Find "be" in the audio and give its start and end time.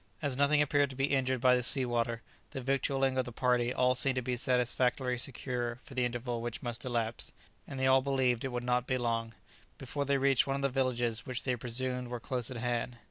0.95-1.13, 4.23-4.35, 8.87-8.97